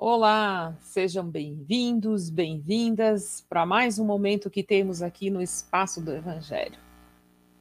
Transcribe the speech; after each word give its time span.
Olá, 0.00 0.76
sejam 0.80 1.28
bem-vindos, 1.28 2.30
bem-vindas 2.30 3.44
para 3.48 3.66
mais 3.66 3.98
um 3.98 4.04
momento 4.04 4.48
que 4.48 4.62
temos 4.62 5.02
aqui 5.02 5.28
no 5.28 5.42
Espaço 5.42 6.00
do 6.00 6.12
Evangelho. 6.12 6.78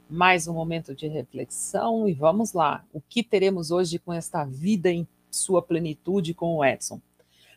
Mais 0.07 0.47
um 0.47 0.53
momento 0.53 0.93
de 0.93 1.07
reflexão 1.07 2.07
e 2.07 2.13
vamos 2.13 2.53
lá. 2.53 2.85
O 2.93 3.01
que 3.01 3.23
teremos 3.23 3.71
hoje 3.71 3.97
com 3.97 4.13
esta 4.13 4.45
vida 4.45 4.91
em 4.91 5.07
sua 5.31 5.63
plenitude 5.63 6.35
com 6.35 6.57
o 6.57 6.63
Edson? 6.63 7.01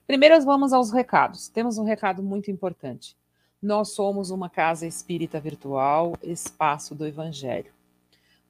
Primeiro, 0.07 0.43
vamos 0.46 0.73
aos 0.73 0.91
recados. 0.91 1.51
Temos 1.51 1.77
um 1.77 1.85
recado 1.85 2.23
muito 2.23 2.51
importante. 2.51 3.15
Nós 3.61 3.91
somos 3.91 4.31
uma 4.31 4.49
casa 4.49 4.87
espírita 4.87 5.39
virtual, 5.39 6.15
Espaço 6.23 6.95
do 6.95 7.07
Evangelho. 7.07 7.71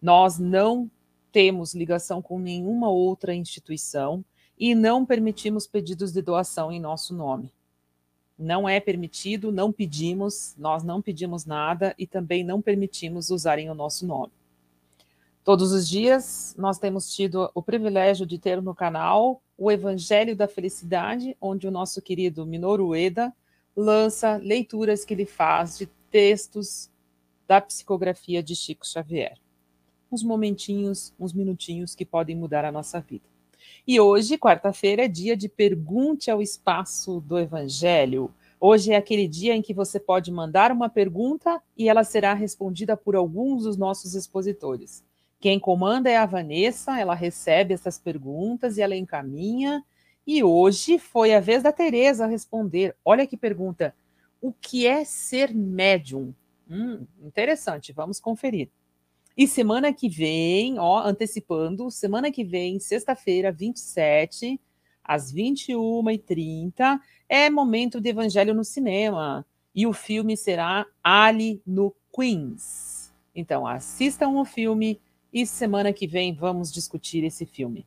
Nós 0.00 0.38
não 0.38 0.88
temos 1.32 1.74
ligação 1.74 2.22
com 2.22 2.38
nenhuma 2.38 2.88
outra 2.88 3.34
instituição 3.34 4.24
e 4.60 4.74
não 4.74 5.06
permitimos 5.06 5.66
pedidos 5.66 6.12
de 6.12 6.20
doação 6.20 6.70
em 6.70 6.78
nosso 6.78 7.14
nome. 7.14 7.50
Não 8.38 8.68
é 8.68 8.78
permitido, 8.78 9.50
não 9.50 9.72
pedimos, 9.72 10.54
nós 10.58 10.84
não 10.84 11.00
pedimos 11.00 11.46
nada 11.46 11.94
e 11.98 12.06
também 12.06 12.44
não 12.44 12.60
permitimos 12.60 13.30
usarem 13.30 13.70
o 13.70 13.74
nosso 13.74 14.06
nome. 14.06 14.32
Todos 15.42 15.72
os 15.72 15.88
dias 15.88 16.54
nós 16.58 16.78
temos 16.78 17.14
tido 17.14 17.50
o 17.54 17.62
privilégio 17.62 18.26
de 18.26 18.38
ter 18.38 18.60
no 18.60 18.74
canal 18.74 19.42
o 19.56 19.72
Evangelho 19.72 20.36
da 20.36 20.46
Felicidade, 20.46 21.34
onde 21.40 21.66
o 21.66 21.70
nosso 21.70 22.02
querido 22.02 22.44
Minoru 22.44 22.88
Ueda 22.88 23.32
lança 23.74 24.36
leituras 24.36 25.06
que 25.06 25.14
ele 25.14 25.24
faz 25.24 25.78
de 25.78 25.86
textos 26.10 26.90
da 27.48 27.62
psicografia 27.62 28.42
de 28.42 28.54
Chico 28.54 28.86
Xavier. 28.86 29.38
Uns 30.12 30.22
momentinhos, 30.22 31.14
uns 31.18 31.32
minutinhos 31.32 31.94
que 31.94 32.04
podem 32.04 32.36
mudar 32.36 32.64
a 32.64 32.72
nossa 32.72 33.00
vida. 33.00 33.29
E 33.86 34.00
hoje, 34.00 34.38
quarta-feira, 34.38 35.04
é 35.04 35.08
dia 35.08 35.36
de 35.36 35.48
pergunte 35.48 36.30
ao 36.30 36.40
espaço 36.40 37.20
do 37.20 37.38
Evangelho. 37.38 38.32
Hoje 38.60 38.92
é 38.92 38.96
aquele 38.96 39.26
dia 39.26 39.54
em 39.54 39.62
que 39.62 39.72
você 39.72 39.98
pode 39.98 40.30
mandar 40.30 40.70
uma 40.70 40.88
pergunta 40.88 41.62
e 41.76 41.88
ela 41.88 42.04
será 42.04 42.34
respondida 42.34 42.96
por 42.96 43.16
alguns 43.16 43.64
dos 43.64 43.76
nossos 43.76 44.14
expositores. 44.14 45.02
Quem 45.40 45.58
comanda 45.58 46.10
é 46.10 46.18
a 46.18 46.26
Vanessa, 46.26 47.00
ela 47.00 47.14
recebe 47.14 47.72
essas 47.72 47.98
perguntas 47.98 48.76
e 48.76 48.82
ela 48.82 48.94
encaminha. 48.94 49.82
E 50.26 50.44
hoje 50.44 50.98
foi 50.98 51.34
a 51.34 51.40
vez 51.40 51.62
da 51.62 51.72
Tereza 51.72 52.26
responder. 52.26 52.94
Olha 53.02 53.26
que 53.26 53.36
pergunta. 53.36 53.94
O 54.40 54.52
que 54.52 54.86
é 54.86 55.04
ser 55.04 55.54
médium? 55.54 56.34
Hum, 56.68 57.06
interessante, 57.22 57.92
vamos 57.92 58.20
conferir. 58.20 58.68
E 59.40 59.48
semana 59.48 59.90
que 59.90 60.06
vem, 60.06 60.78
ó, 60.78 60.98
antecipando, 60.98 61.90
semana 61.90 62.30
que 62.30 62.44
vem, 62.44 62.78
sexta-feira, 62.78 63.50
27, 63.50 64.60
às 65.02 65.32
21h30, 65.32 67.00
é 67.26 67.48
momento 67.48 68.02
de 68.02 68.10
Evangelho 68.10 68.52
no 68.52 68.62
cinema. 68.62 69.46
E 69.74 69.86
o 69.86 69.94
filme 69.94 70.36
será 70.36 70.84
Ali 71.02 71.62
no 71.66 71.96
Queens. 72.14 73.14
Então, 73.34 73.66
assistam 73.66 74.28
o 74.28 74.44
filme 74.44 75.00
e 75.32 75.46
semana 75.46 75.90
que 75.90 76.06
vem 76.06 76.34
vamos 76.34 76.70
discutir 76.70 77.24
esse 77.24 77.46
filme 77.46 77.86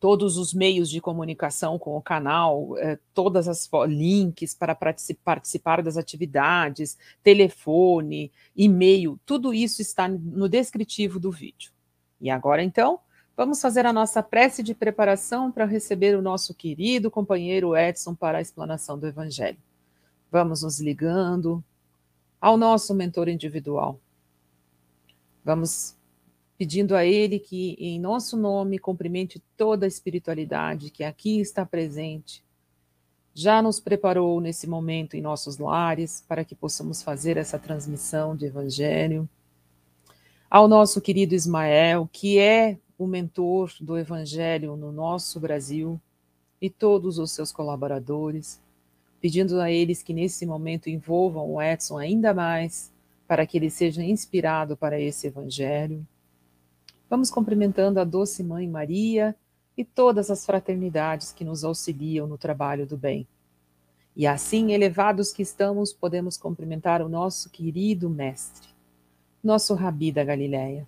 todos 0.00 0.38
os 0.38 0.54
meios 0.54 0.88
de 0.88 0.98
comunicação 0.98 1.78
com 1.78 1.94
o 1.94 2.00
canal, 2.00 2.76
eh, 2.78 2.98
todas 3.12 3.46
as 3.46 3.68
links 3.86 4.54
para 4.54 4.74
participar 4.74 5.82
das 5.82 5.98
atividades, 5.98 6.96
telefone, 7.22 8.32
e-mail, 8.56 9.20
tudo 9.26 9.52
isso 9.52 9.82
está 9.82 10.08
no 10.08 10.48
descritivo 10.48 11.20
do 11.20 11.30
vídeo. 11.30 11.70
E 12.18 12.30
agora 12.30 12.62
então, 12.62 12.98
vamos 13.36 13.60
fazer 13.60 13.84
a 13.84 13.92
nossa 13.92 14.22
prece 14.22 14.62
de 14.62 14.74
preparação 14.74 15.52
para 15.52 15.66
receber 15.66 16.16
o 16.16 16.22
nosso 16.22 16.54
querido 16.54 17.10
companheiro 17.10 17.76
Edson 17.76 18.14
para 18.14 18.38
a 18.38 18.42
explanação 18.42 18.98
do 18.98 19.06
Evangelho. 19.06 19.58
Vamos 20.32 20.62
nos 20.62 20.80
ligando 20.80 21.62
ao 22.40 22.56
nosso 22.56 22.94
mentor 22.94 23.28
individual. 23.28 24.00
Vamos 25.44 25.94
pedindo 26.60 26.94
a 26.94 27.06
Ele 27.06 27.38
que, 27.38 27.74
em 27.80 27.98
nosso 27.98 28.36
nome, 28.36 28.78
cumprimente 28.78 29.42
toda 29.56 29.86
a 29.86 29.88
espiritualidade 29.88 30.90
que 30.90 31.02
aqui 31.02 31.40
está 31.40 31.64
presente. 31.64 32.44
Já 33.32 33.62
nos 33.62 33.80
preparou 33.80 34.38
nesse 34.42 34.66
momento 34.66 35.16
em 35.16 35.22
nossos 35.22 35.56
lares 35.56 36.22
para 36.28 36.44
que 36.44 36.54
possamos 36.54 37.02
fazer 37.02 37.38
essa 37.38 37.58
transmissão 37.58 38.36
de 38.36 38.44
Evangelho. 38.44 39.26
Ao 40.50 40.68
nosso 40.68 41.00
querido 41.00 41.34
Ismael, 41.34 42.06
que 42.12 42.38
é 42.38 42.76
o 42.98 43.06
mentor 43.06 43.72
do 43.80 43.96
Evangelho 43.96 44.76
no 44.76 44.92
nosso 44.92 45.40
Brasil, 45.40 45.98
e 46.60 46.68
todos 46.68 47.18
os 47.18 47.32
seus 47.32 47.50
colaboradores, 47.50 48.60
pedindo 49.18 49.58
a 49.62 49.70
eles 49.70 50.02
que 50.02 50.12
nesse 50.12 50.44
momento 50.44 50.90
envolvam 50.90 51.54
o 51.54 51.62
Edson 51.62 51.96
ainda 51.96 52.34
mais, 52.34 52.92
para 53.26 53.46
que 53.46 53.56
ele 53.56 53.70
seja 53.70 54.04
inspirado 54.04 54.76
para 54.76 55.00
esse 55.00 55.26
Evangelho. 55.26 56.06
Vamos 57.10 57.28
cumprimentando 57.28 57.98
a 57.98 58.04
doce 58.04 58.40
Mãe 58.40 58.68
Maria 58.68 59.34
e 59.76 59.84
todas 59.84 60.30
as 60.30 60.46
fraternidades 60.46 61.32
que 61.32 61.44
nos 61.44 61.64
auxiliam 61.64 62.28
no 62.28 62.38
trabalho 62.38 62.86
do 62.86 62.96
bem. 62.96 63.26
E 64.14 64.28
assim, 64.28 64.70
elevados 64.70 65.32
que 65.32 65.42
estamos, 65.42 65.92
podemos 65.92 66.36
cumprimentar 66.36 67.02
o 67.02 67.08
nosso 67.08 67.50
querido 67.50 68.08
Mestre, 68.08 68.68
nosso 69.42 69.74
Rabi 69.74 70.12
da 70.12 70.22
Galileia. 70.22 70.86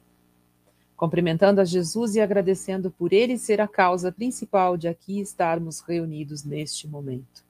Cumprimentando 0.96 1.60
a 1.60 1.64
Jesus 1.64 2.14
e 2.14 2.20
agradecendo 2.20 2.88
por 2.88 3.12
ele 3.12 3.36
ser 3.36 3.60
a 3.60 3.66
causa 3.66 4.12
principal 4.12 4.76
de 4.76 4.86
aqui 4.86 5.18
estarmos 5.18 5.80
reunidos 5.80 6.44
neste 6.44 6.86
momento. 6.86 7.44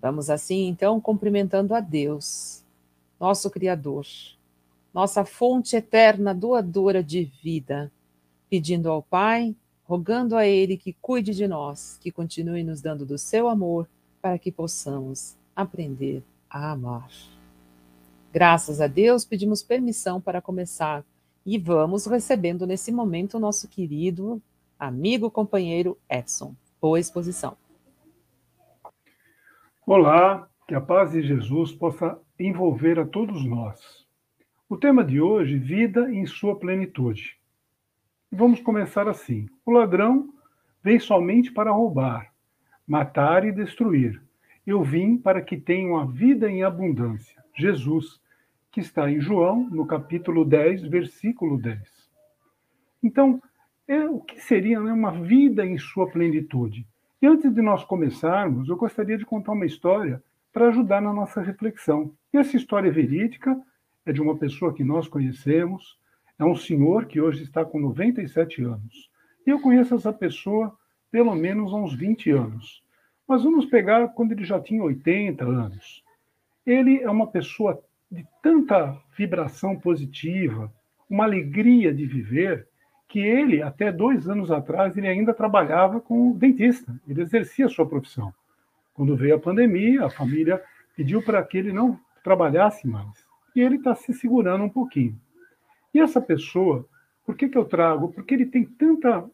Vamos 0.00 0.30
assim, 0.30 0.66
então, 0.66 0.98
cumprimentando 0.98 1.74
a 1.74 1.80
Deus, 1.80 2.64
nosso 3.20 3.50
Criador, 3.50 4.06
nossa 4.94 5.24
fonte 5.24 5.74
eterna 5.74 6.32
doadora 6.32 7.02
de 7.02 7.24
vida, 7.42 7.90
pedindo 8.48 8.88
ao 8.88 9.02
Pai, 9.02 9.56
rogando 9.82 10.36
a 10.36 10.46
Ele 10.46 10.76
que 10.76 10.92
cuide 10.92 11.34
de 11.34 11.48
nós, 11.48 11.98
que 12.00 12.12
continue 12.12 12.62
nos 12.62 12.80
dando 12.80 13.04
do 13.04 13.18
seu 13.18 13.48
amor, 13.48 13.88
para 14.22 14.38
que 14.38 14.52
possamos 14.52 15.36
aprender 15.54 16.22
a 16.48 16.70
amar. 16.70 17.10
Graças 18.32 18.80
a 18.80 18.86
Deus, 18.86 19.24
pedimos 19.24 19.62
permissão 19.62 20.20
para 20.20 20.40
começar 20.40 21.04
e 21.44 21.58
vamos 21.58 22.06
recebendo 22.06 22.66
nesse 22.66 22.92
momento 22.92 23.36
o 23.36 23.40
nosso 23.40 23.68
querido 23.68 24.40
amigo 24.78 25.30
companheiro 25.30 25.98
Edson. 26.08 26.54
Boa 26.80 27.00
exposição. 27.00 27.56
Olá, 29.86 30.48
que 30.66 30.74
a 30.74 30.80
paz 30.80 31.10
de 31.10 31.22
Jesus 31.22 31.72
possa 31.72 32.18
envolver 32.38 32.98
a 32.98 33.04
todos 33.04 33.44
nós. 33.44 34.03
O 34.66 34.78
tema 34.78 35.04
de 35.04 35.20
hoje, 35.20 35.58
vida 35.58 36.10
em 36.10 36.24
sua 36.24 36.58
plenitude. 36.58 37.36
Vamos 38.32 38.62
começar 38.62 39.06
assim. 39.06 39.46
O 39.64 39.70
ladrão 39.70 40.32
vem 40.82 40.98
somente 40.98 41.52
para 41.52 41.70
roubar, 41.70 42.32
matar 42.86 43.44
e 43.44 43.52
destruir. 43.52 44.22
Eu 44.66 44.82
vim 44.82 45.18
para 45.18 45.42
que 45.42 45.58
tenham 45.58 45.98
a 45.98 46.06
vida 46.06 46.50
em 46.50 46.62
abundância. 46.62 47.44
Jesus, 47.54 48.18
que 48.72 48.80
está 48.80 49.10
em 49.10 49.20
João, 49.20 49.68
no 49.68 49.86
capítulo 49.86 50.46
10, 50.46 50.84
versículo 50.84 51.58
10. 51.58 51.78
Então, 53.02 53.42
é, 53.86 54.08
o 54.08 54.18
que 54.18 54.40
seria 54.40 54.80
né, 54.80 54.94
uma 54.94 55.12
vida 55.12 55.66
em 55.66 55.76
sua 55.76 56.10
plenitude? 56.10 56.86
E 57.20 57.26
antes 57.26 57.52
de 57.52 57.60
nós 57.60 57.84
começarmos, 57.84 58.70
eu 58.70 58.76
gostaria 58.78 59.18
de 59.18 59.26
contar 59.26 59.52
uma 59.52 59.66
história 59.66 60.24
para 60.50 60.68
ajudar 60.68 61.02
na 61.02 61.12
nossa 61.12 61.42
reflexão. 61.42 62.14
E 62.32 62.38
essa 62.38 62.56
história 62.56 62.88
é 62.88 62.92
verídica 62.92 63.60
é 64.06 64.12
de 64.12 64.20
uma 64.20 64.36
pessoa 64.36 64.74
que 64.74 64.84
nós 64.84 65.08
conhecemos, 65.08 65.98
é 66.38 66.44
um 66.44 66.54
senhor 66.54 67.06
que 67.06 67.20
hoje 67.20 67.42
está 67.42 67.64
com 67.64 67.78
97 67.78 68.62
anos. 68.62 69.10
E 69.46 69.50
eu 69.50 69.60
conheço 69.60 69.94
essa 69.94 70.12
pessoa 70.12 70.76
pelo 71.10 71.34
menos 71.34 71.72
há 71.72 71.76
uns 71.76 71.94
20 71.94 72.30
anos. 72.30 72.82
Mas 73.26 73.44
vamos 73.44 73.66
pegar 73.66 74.08
quando 74.08 74.32
ele 74.32 74.44
já 74.44 74.60
tinha 74.60 74.82
80 74.82 75.44
anos. 75.44 76.02
Ele 76.66 77.00
é 77.00 77.08
uma 77.08 77.26
pessoa 77.26 77.82
de 78.10 78.26
tanta 78.42 79.00
vibração 79.16 79.78
positiva, 79.78 80.72
uma 81.08 81.24
alegria 81.24 81.94
de 81.94 82.04
viver, 82.04 82.66
que 83.08 83.20
ele, 83.20 83.62
até 83.62 83.92
dois 83.92 84.28
anos 84.28 84.50
atrás, 84.50 84.96
ele 84.96 85.06
ainda 85.06 85.32
trabalhava 85.32 86.00
como 86.00 86.36
dentista, 86.36 86.94
ele 87.06 87.22
exercia 87.22 87.66
a 87.66 87.68
sua 87.68 87.86
profissão. 87.86 88.34
Quando 88.92 89.16
veio 89.16 89.36
a 89.36 89.40
pandemia, 89.40 90.04
a 90.04 90.10
família 90.10 90.60
pediu 90.96 91.22
para 91.22 91.42
que 91.44 91.58
ele 91.58 91.72
não 91.72 91.98
trabalhasse 92.22 92.86
mais 92.88 93.23
e 93.54 93.60
ele 93.60 93.76
está 93.76 93.94
se 93.94 94.12
segurando 94.12 94.64
um 94.64 94.68
pouquinho. 94.68 95.18
E 95.92 96.00
essa 96.00 96.20
pessoa, 96.20 96.86
por 97.24 97.36
que, 97.36 97.48
que 97.48 97.56
eu 97.56 97.64
trago? 97.64 98.12
Porque 98.12 98.34
ele 98.34 98.46
tem 98.46 98.64
tanta, 98.64 99.24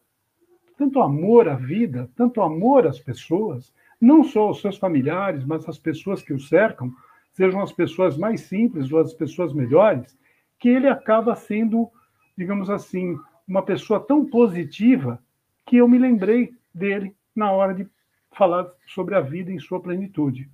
tanto 0.77 1.01
amor 1.01 1.49
à 1.49 1.55
vida, 1.55 2.09
tanto 2.15 2.41
amor 2.41 2.85
às 2.85 2.99
pessoas, 2.99 3.73
não 3.99 4.23
só 4.23 4.47
aos 4.47 4.61
seus 4.61 4.77
familiares, 4.77 5.43
mas 5.43 5.67
às 5.67 5.79
pessoas 5.79 6.21
que 6.21 6.33
o 6.33 6.39
cercam, 6.39 6.93
sejam 7.33 7.61
as 7.61 7.71
pessoas 7.71 8.17
mais 8.17 8.41
simples 8.41 8.91
ou 8.91 8.99
as 8.99 9.13
pessoas 9.13 9.53
melhores, 9.53 10.17
que 10.59 10.69
ele 10.69 10.87
acaba 10.87 11.35
sendo, 11.35 11.89
digamos 12.37 12.69
assim, 12.69 13.17
uma 13.47 13.63
pessoa 13.63 13.99
tão 13.99 14.25
positiva 14.25 15.21
que 15.65 15.77
eu 15.77 15.87
me 15.87 15.97
lembrei 15.97 16.53
dele 16.73 17.15
na 17.35 17.51
hora 17.51 17.73
de 17.73 17.87
falar 18.31 18.71
sobre 18.85 19.15
a 19.15 19.21
vida 19.21 19.51
em 19.51 19.59
sua 19.59 19.79
plenitude. 19.79 20.49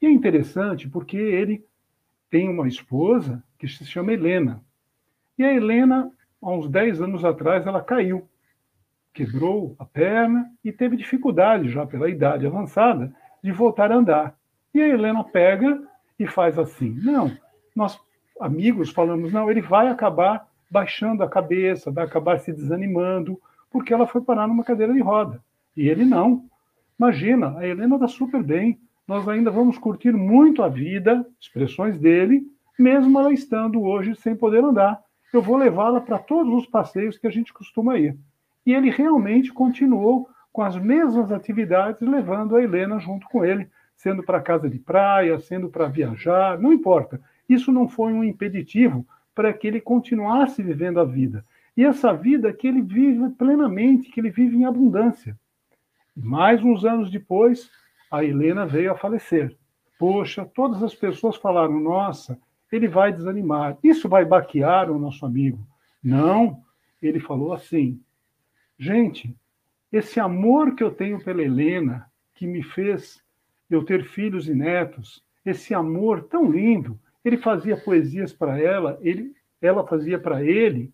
E 0.00 0.06
é 0.06 0.10
interessante 0.10 0.88
porque 0.88 1.16
ele 1.16 1.64
tem 2.30 2.48
uma 2.48 2.68
esposa 2.68 3.42
que 3.58 3.66
se 3.68 3.84
chama 3.84 4.12
Helena. 4.12 4.62
E 5.38 5.44
a 5.44 5.52
Helena, 5.52 6.10
há 6.42 6.50
uns 6.50 6.68
10 6.68 7.02
anos 7.02 7.24
atrás, 7.24 7.66
ela 7.66 7.82
caiu, 7.82 8.28
quebrou 9.12 9.74
a 9.78 9.84
perna 9.84 10.50
e 10.64 10.72
teve 10.72 10.96
dificuldade, 10.96 11.70
já 11.70 11.86
pela 11.86 12.08
idade 12.08 12.46
avançada, 12.46 13.14
de 13.42 13.52
voltar 13.52 13.90
a 13.90 13.96
andar. 13.96 14.36
E 14.74 14.80
a 14.80 14.88
Helena 14.88 15.24
pega 15.24 15.82
e 16.18 16.26
faz 16.26 16.58
assim: 16.58 16.90
não, 17.02 17.36
nós 17.74 17.98
amigos 18.40 18.90
falamos, 18.90 19.32
não, 19.32 19.50
ele 19.50 19.60
vai 19.60 19.88
acabar 19.88 20.48
baixando 20.70 21.22
a 21.22 21.28
cabeça, 21.28 21.90
vai 21.90 22.04
acabar 22.04 22.38
se 22.38 22.52
desanimando, 22.52 23.40
porque 23.70 23.92
ela 23.92 24.06
foi 24.06 24.20
parar 24.20 24.46
numa 24.46 24.64
cadeira 24.64 24.92
de 24.92 25.00
roda. 25.00 25.42
E 25.76 25.88
ele 25.88 26.04
não. 26.04 26.44
Imagina, 26.98 27.56
a 27.58 27.66
Helena 27.66 27.94
está 27.94 28.08
super 28.08 28.42
bem, 28.42 28.78
nós 29.08 29.26
ainda 29.26 29.50
vamos 29.50 29.78
curtir 29.78 30.12
muito 30.12 30.62
a 30.62 30.68
vida, 30.68 31.26
expressões 31.40 31.98
dele, 31.98 32.42
mesmo 32.78 33.18
ela 33.18 33.32
estando 33.32 33.80
hoje 33.80 34.14
sem 34.14 34.36
poder 34.36 34.62
andar. 34.62 35.00
Eu 35.32 35.40
vou 35.40 35.56
levá-la 35.56 35.98
para 35.98 36.18
todos 36.18 36.52
os 36.52 36.66
passeios 36.66 37.16
que 37.16 37.26
a 37.26 37.30
gente 37.30 37.50
costuma 37.50 37.96
ir. 37.96 38.14
E 38.66 38.74
ele 38.74 38.90
realmente 38.90 39.50
continuou 39.50 40.28
com 40.52 40.60
as 40.60 40.76
mesmas 40.76 41.32
atividades, 41.32 42.06
levando 42.06 42.54
a 42.54 42.62
Helena 42.62 42.98
junto 42.98 43.26
com 43.28 43.42
ele, 43.42 43.70
sendo 43.96 44.22
para 44.22 44.42
casa 44.42 44.68
de 44.68 44.78
praia, 44.78 45.38
sendo 45.40 45.70
para 45.70 45.88
viajar, 45.88 46.58
não 46.58 46.72
importa. 46.72 47.18
Isso 47.48 47.72
não 47.72 47.88
foi 47.88 48.12
um 48.12 48.22
impeditivo 48.22 49.06
para 49.34 49.52
que 49.54 49.66
ele 49.66 49.80
continuasse 49.80 50.62
vivendo 50.62 51.00
a 51.00 51.04
vida. 51.04 51.44
E 51.74 51.82
essa 51.82 52.12
vida 52.12 52.52
que 52.52 52.66
ele 52.66 52.82
vive 52.82 53.30
plenamente, 53.30 54.10
que 54.10 54.20
ele 54.20 54.30
vive 54.30 54.56
em 54.56 54.66
abundância. 54.66 55.34
Mais 56.14 56.62
uns 56.62 56.84
anos 56.84 57.10
depois, 57.10 57.70
a 58.10 58.24
Helena 58.24 58.66
veio 58.66 58.92
a 58.92 58.96
falecer. 58.96 59.56
Poxa, 59.98 60.44
todas 60.44 60.82
as 60.82 60.94
pessoas 60.94 61.36
falaram: 61.36 61.78
nossa, 61.78 62.38
ele 62.70 62.88
vai 62.88 63.12
desanimar, 63.12 63.76
isso 63.82 64.08
vai 64.08 64.24
baquear 64.24 64.90
o 64.90 64.98
nosso 64.98 65.24
amigo. 65.24 65.58
Não, 66.02 66.62
ele 67.02 67.20
falou 67.20 67.52
assim: 67.52 68.00
gente, 68.78 69.36
esse 69.90 70.20
amor 70.20 70.74
que 70.74 70.84
eu 70.84 70.90
tenho 70.90 71.22
pela 71.22 71.42
Helena, 71.42 72.10
que 72.34 72.46
me 72.46 72.62
fez 72.62 73.22
eu 73.68 73.84
ter 73.84 74.04
filhos 74.04 74.48
e 74.48 74.54
netos, 74.54 75.24
esse 75.44 75.74
amor 75.74 76.24
tão 76.24 76.50
lindo. 76.50 76.98
Ele 77.24 77.36
fazia 77.36 77.76
poesias 77.76 78.32
para 78.32 78.60
ela, 78.60 78.98
ele, 79.00 79.34
ela 79.60 79.86
fazia 79.86 80.18
para 80.18 80.42
ele, 80.44 80.92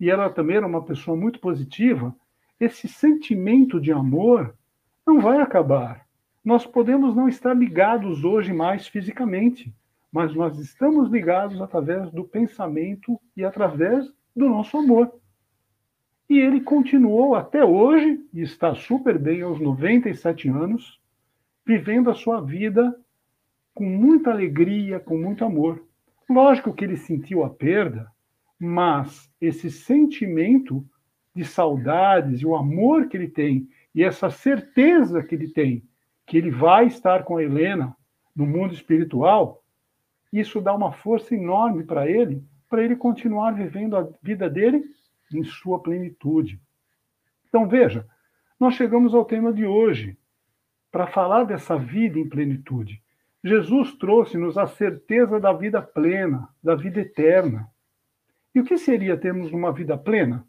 e 0.00 0.10
ela 0.10 0.28
também 0.30 0.56
era 0.56 0.66
uma 0.66 0.84
pessoa 0.84 1.16
muito 1.16 1.38
positiva. 1.40 2.14
Esse 2.58 2.88
sentimento 2.88 3.80
de 3.80 3.92
amor 3.92 4.54
não 5.06 5.20
vai 5.20 5.40
acabar. 5.40 6.07
Nós 6.48 6.64
podemos 6.64 7.14
não 7.14 7.28
estar 7.28 7.52
ligados 7.52 8.24
hoje 8.24 8.54
mais 8.54 8.88
fisicamente, 8.88 9.70
mas 10.10 10.34
nós 10.34 10.58
estamos 10.58 11.10
ligados 11.10 11.60
através 11.60 12.10
do 12.10 12.24
pensamento 12.24 13.20
e 13.36 13.44
através 13.44 14.10
do 14.34 14.48
nosso 14.48 14.78
amor. 14.78 15.12
E 16.26 16.38
ele 16.38 16.62
continuou 16.62 17.34
até 17.34 17.62
hoje, 17.62 18.26
e 18.32 18.40
está 18.40 18.74
super 18.74 19.18
bem 19.18 19.42
aos 19.42 19.60
97 19.60 20.48
anos, 20.48 20.98
vivendo 21.66 22.08
a 22.08 22.14
sua 22.14 22.40
vida 22.40 22.98
com 23.74 23.84
muita 23.84 24.30
alegria, 24.30 24.98
com 24.98 25.18
muito 25.18 25.44
amor. 25.44 25.84
Lógico 26.30 26.72
que 26.72 26.82
ele 26.82 26.96
sentiu 26.96 27.44
a 27.44 27.50
perda, 27.50 28.10
mas 28.58 29.30
esse 29.38 29.70
sentimento 29.70 30.82
de 31.36 31.44
saudades 31.44 32.40
e 32.40 32.46
o 32.46 32.56
amor 32.56 33.06
que 33.06 33.18
ele 33.18 33.28
tem 33.28 33.68
e 33.94 34.02
essa 34.02 34.30
certeza 34.30 35.22
que 35.22 35.34
ele 35.34 35.48
tem 35.48 35.86
que 36.28 36.36
ele 36.36 36.50
vai 36.50 36.86
estar 36.86 37.24
com 37.24 37.38
a 37.38 37.42
Helena 37.42 37.96
no 38.36 38.46
mundo 38.46 38.74
espiritual, 38.74 39.64
isso 40.32 40.60
dá 40.60 40.74
uma 40.74 40.92
força 40.92 41.34
enorme 41.34 41.84
para 41.84 42.08
ele, 42.08 42.44
para 42.68 42.84
ele 42.84 42.94
continuar 42.94 43.52
vivendo 43.52 43.96
a 43.96 44.06
vida 44.22 44.48
dele 44.48 44.84
em 45.32 45.42
sua 45.42 45.82
plenitude. 45.82 46.60
Então 47.48 47.66
veja, 47.66 48.06
nós 48.60 48.74
chegamos 48.74 49.14
ao 49.14 49.24
tema 49.24 49.52
de 49.52 49.64
hoje, 49.64 50.18
para 50.90 51.06
falar 51.06 51.44
dessa 51.44 51.76
vida 51.76 52.18
em 52.18 52.28
plenitude. 52.28 53.02
Jesus 53.42 53.94
trouxe-nos 53.94 54.58
a 54.58 54.66
certeza 54.66 55.38
da 55.38 55.52
vida 55.52 55.80
plena, 55.80 56.48
da 56.62 56.74
vida 56.74 57.00
eterna. 57.00 57.70
E 58.54 58.60
o 58.60 58.64
que 58.64 58.76
seria 58.76 59.16
termos 59.16 59.52
uma 59.52 59.72
vida 59.72 59.96
plena? 59.96 60.46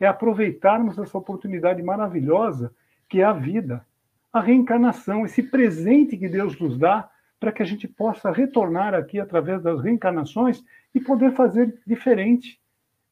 É 0.00 0.06
aproveitarmos 0.06 0.98
essa 0.98 1.16
oportunidade 1.16 1.82
maravilhosa 1.82 2.74
que 3.08 3.20
é 3.20 3.24
a 3.24 3.32
vida, 3.32 3.86
a 4.32 4.40
reencarnação, 4.40 5.26
esse 5.26 5.42
presente 5.42 6.16
que 6.16 6.28
Deus 6.28 6.58
nos 6.58 6.78
dá 6.78 7.10
para 7.38 7.52
que 7.52 7.62
a 7.62 7.66
gente 7.66 7.86
possa 7.86 8.30
retornar 8.30 8.94
aqui 8.94 9.20
através 9.20 9.62
das 9.62 9.80
reencarnações 9.82 10.64
e 10.94 11.00
poder 11.00 11.32
fazer 11.32 11.78
diferente, 11.86 12.60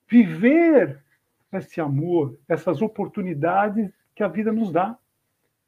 viver 0.09 1.03
esse 1.53 1.81
amor, 1.81 2.39
essas 2.49 2.81
oportunidades 2.81 3.91
que 4.15 4.23
a 4.23 4.29
vida 4.29 4.53
nos 4.53 4.73
dá. 4.73 4.97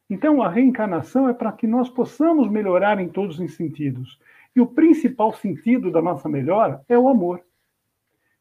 Então, 0.09 0.43
a 0.43 0.49
reencarnação 0.49 1.29
é 1.29 1.35
para 1.35 1.53
que 1.53 1.67
nós 1.67 1.89
possamos 1.89 2.49
melhorar 2.49 3.01
em 3.01 3.09
todos 3.09 3.39
os 3.39 3.55
sentidos. 3.57 4.19
E 4.55 4.61
o 4.61 4.67
principal 4.67 5.33
sentido 5.33 5.91
da 5.91 6.01
nossa 6.01 6.29
melhora 6.29 6.85
é 6.89 6.99
o 6.99 7.09
amor. 7.09 7.43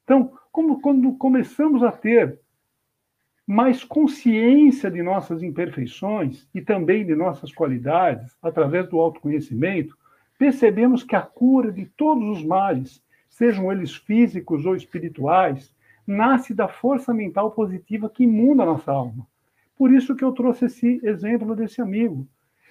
Então, 0.04 0.38
como 0.52 0.82
quando 0.82 1.14
começamos 1.14 1.82
a 1.84 1.92
ter 1.92 2.40
mais 3.52 3.84
consciência 3.84 4.90
de 4.90 5.04
nossas 5.04 5.44
imperfeições 5.44 6.48
e 6.56 6.62
também 6.62 7.06
de 7.06 7.14
nossas 7.14 7.52
qualidades, 7.52 8.34
através 8.42 8.88
do 8.88 8.98
autoconhecimento, 8.98 9.98
percebemos 10.40 11.04
que 11.04 11.18
a 11.18 11.22
cura 11.22 11.70
de 11.70 11.86
todos 11.86 12.38
os 12.38 12.46
males, 12.46 13.04
sejam 13.30 13.70
eles 13.70 13.94
físicos 13.94 14.66
ou 14.66 14.74
espirituais, 14.74 15.76
nasce 16.08 16.54
da 16.54 16.70
força 16.70 17.14
mental 17.14 17.52
positiva 17.52 18.10
que 18.10 18.24
imunda 18.24 18.64
a 18.64 18.68
nossa 18.68 18.90
alma. 18.90 19.28
Por 19.76 19.92
isso 19.92 20.16
que 20.16 20.24
eu 20.24 20.32
trouxe 20.32 20.66
esse 20.68 21.02
exemplo 21.04 21.54
desse 21.54 21.82
amigo. 21.82 22.26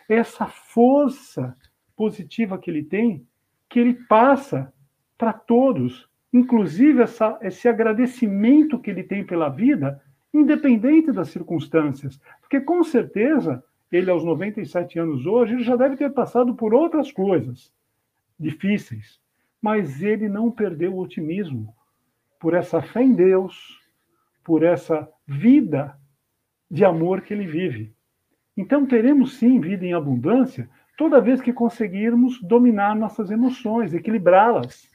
Essa 0.09 0.47
força 0.47 1.55
positiva 1.95 2.57
que 2.57 2.71
ele 2.71 2.85
tem, 2.85 3.27
que 3.69 3.79
ele 3.79 3.93
passa 4.09 4.73
para 5.19 5.35
todos, 5.35 6.09
inclusive 6.33 7.03
essa, 7.03 7.39
esse 7.43 7.69
agradecimento 7.69 8.79
que 8.79 8.91
ele 8.91 9.03
tem 9.03 9.23
pela 9.23 9.51
vida, 9.51 10.03
independente 10.33 11.13
das 11.13 11.29
circunstâncias. 11.29 12.21
Porque 12.41 12.61
com 12.61 12.83
certeza, 12.83 13.63
ele 13.91 14.11
aos 14.11 14.25
97 14.25 14.99
anos 14.99 15.27
hoje, 15.27 15.63
já 15.63 15.77
deve 15.77 15.97
ter 15.97 16.13
passado 16.13 16.55
por 16.55 16.73
outras 16.73 17.11
coisas 17.11 17.73
difíceis, 18.39 19.21
mas 19.61 20.03
ele 20.03 20.29
não 20.29 20.51
perdeu 20.51 20.95
o 20.95 21.01
otimismo 21.01 21.75
por 22.39 22.55
essa 22.55 22.81
fé 22.81 23.03
em 23.03 23.13
Deus, 23.13 23.79
por 24.43 24.63
essa 24.63 25.07
vida 25.27 25.99
de 26.71 26.85
amor 26.85 27.21
que 27.21 27.35
ele 27.35 27.47
vive. 27.47 27.93
Então, 28.57 28.87
teremos 28.87 29.37
sim 29.37 29.61
vida 29.61 29.85
em 29.85 29.93
abundância 29.93 30.69
toda 30.97 31.21
vez 31.21 31.41
que 31.41 31.53
conseguirmos 31.53 32.41
dominar 32.43 32.95
nossas 32.95 33.31
emoções, 33.31 33.95
equilibrá-las. 33.95 34.91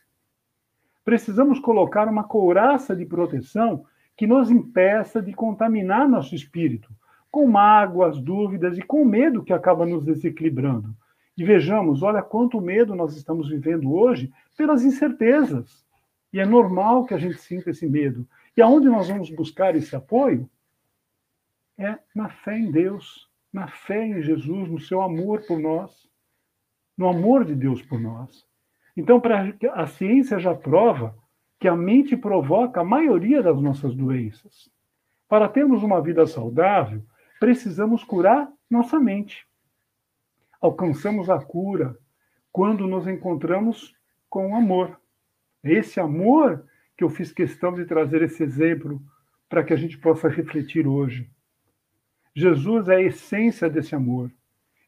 Precisamos 1.03 1.59
colocar 1.59 2.07
uma 2.07 2.23
couraça 2.23 2.95
de 2.95 3.05
proteção 3.05 3.85
que 4.15 4.25
nos 4.27 4.49
impeça 4.49 5.21
de 5.21 5.33
contaminar 5.33 6.07
nosso 6.07 6.35
espírito 6.35 6.89
com 7.29 7.47
mágoas, 7.47 8.17
dúvidas 8.19 8.77
e 8.77 8.81
com 8.81 9.03
medo 9.03 9.43
que 9.43 9.51
acaba 9.51 9.85
nos 9.85 10.05
desequilibrando. 10.05 10.95
E 11.37 11.43
vejamos, 11.43 12.01
olha 12.01 12.21
quanto 12.21 12.61
medo 12.61 12.95
nós 12.95 13.15
estamos 13.17 13.49
vivendo 13.49 13.93
hoje 13.93 14.31
pelas 14.57 14.85
incertezas. 14.85 15.85
E 16.31 16.39
é 16.39 16.45
normal 16.45 17.03
que 17.05 17.13
a 17.13 17.17
gente 17.17 17.37
sinta 17.39 17.71
esse 17.71 17.85
medo. 17.85 18.25
E 18.55 18.61
aonde 18.61 18.87
nós 18.87 19.09
vamos 19.09 19.29
buscar 19.29 19.75
esse 19.75 19.93
apoio? 19.95 20.49
é 21.77 21.97
na 22.13 22.29
fé 22.29 22.57
em 22.57 22.71
Deus, 22.71 23.29
na 23.51 23.67
fé 23.67 24.05
em 24.05 24.21
Jesus, 24.21 24.69
no 24.69 24.79
seu 24.79 25.01
amor 25.01 25.45
por 25.45 25.59
nós, 25.59 26.09
no 26.97 27.07
amor 27.07 27.43
de 27.45 27.55
Deus 27.55 27.81
por 27.81 27.99
nós. 27.99 28.45
Então, 28.95 29.19
para 29.19 29.53
a 29.73 29.87
ciência 29.87 30.39
já 30.39 30.55
prova 30.55 31.17
que 31.59 31.67
a 31.67 31.75
mente 31.75 32.15
provoca 32.17 32.81
a 32.81 32.85
maioria 32.85 33.41
das 33.41 33.59
nossas 33.61 33.95
doenças. 33.95 34.69
Para 35.27 35.49
termos 35.49 35.83
uma 35.83 36.01
vida 36.01 36.25
saudável, 36.27 37.03
precisamos 37.39 38.03
curar 38.03 38.51
nossa 38.69 38.99
mente. 38.99 39.47
Alcançamos 40.61 41.29
a 41.29 41.39
cura 41.39 41.97
quando 42.51 42.87
nos 42.87 43.07
encontramos 43.07 43.93
com 44.29 44.51
o 44.51 44.55
amor. 44.55 44.99
É 45.63 45.73
esse 45.73 45.99
amor 45.99 46.65
que 46.97 47.03
eu 47.03 47.09
fiz 47.09 47.31
questão 47.31 47.73
de 47.73 47.85
trazer 47.85 48.21
esse 48.21 48.43
exemplo 48.43 49.01
para 49.49 49.63
que 49.63 49.73
a 49.73 49.75
gente 49.75 49.97
possa 49.97 50.29
refletir 50.29 50.87
hoje. 50.87 51.29
Jesus 52.35 52.89
é 52.89 52.95
a 52.95 53.01
essência 53.01 53.69
desse 53.69 53.95
amor. 53.95 54.31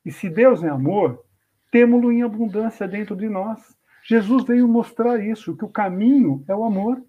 E 0.05 0.11
se 0.11 0.29
Deus 0.29 0.63
é 0.63 0.69
amor, 0.69 1.23
temos-lo 1.71 2.11
em 2.11 2.23
abundância 2.23 2.87
dentro 2.87 3.15
de 3.15 3.27
nós. 3.29 3.77
Jesus 4.07 4.45
veio 4.45 4.69
mostrar 4.69 5.19
isso, 5.19 5.53
que 5.57 5.65
o 5.65 5.69
caminho 5.69 6.41
é 6.47 6.55
o 6.55 6.63
amor, 6.63 7.03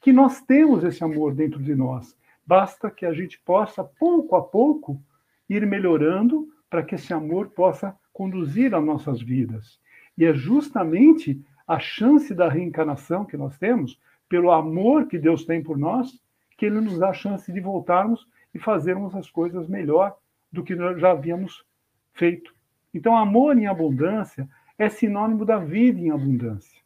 que 0.00 0.12
nós 0.12 0.40
temos 0.40 0.82
esse 0.82 1.04
amor 1.04 1.32
dentro 1.32 1.62
de 1.62 1.72
nós. 1.72 2.16
Basta 2.44 2.90
que 2.90 3.06
a 3.06 3.12
gente 3.12 3.38
possa, 3.38 3.84
pouco 3.84 4.34
a 4.34 4.42
pouco, 4.42 5.00
ir 5.48 5.64
melhorando 5.64 6.48
para 6.68 6.82
que 6.82 6.96
esse 6.96 7.14
amor 7.14 7.50
possa 7.50 7.96
conduzir 8.12 8.74
as 8.74 8.84
nossas 8.84 9.22
vidas. 9.22 9.78
E 10.18 10.24
é 10.24 10.34
justamente 10.34 11.40
a 11.64 11.78
chance 11.78 12.34
da 12.34 12.48
reencarnação 12.48 13.24
que 13.24 13.36
nós 13.36 13.56
temos, 13.56 13.96
pelo 14.28 14.50
amor 14.50 15.06
que 15.06 15.20
Deus 15.20 15.44
tem 15.44 15.62
por 15.62 15.78
nós, 15.78 16.20
que 16.58 16.66
Ele 16.66 16.80
nos 16.80 16.98
dá 16.98 17.10
a 17.10 17.14
chance 17.14 17.52
de 17.52 17.60
voltarmos 17.60 18.26
e 18.52 18.58
fazermos 18.58 19.14
as 19.14 19.30
coisas 19.30 19.68
melhor 19.68 20.16
do 20.50 20.64
que 20.64 20.74
nós 20.74 21.00
já 21.00 21.12
havíamos 21.12 21.64
feito. 22.12 22.52
Então, 22.92 23.16
amor 23.16 23.56
em 23.56 23.68
abundância 23.68 24.48
é 24.82 24.88
sinônimo 24.88 25.44
da 25.44 25.58
vida 25.58 26.00
em 26.00 26.10
abundância. 26.10 26.82